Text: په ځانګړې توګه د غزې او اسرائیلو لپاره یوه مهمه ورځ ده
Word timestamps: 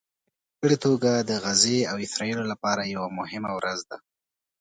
په 0.03 0.07
ځانګړې 0.65 0.77
توګه 0.85 1.11
د 1.29 1.31
غزې 1.43 1.79
او 1.91 1.95
اسرائیلو 2.05 2.43
لپاره 2.51 2.81
یوه 2.95 3.07
مهمه 3.19 3.51
ورځ 3.57 3.79
ده 3.89 3.97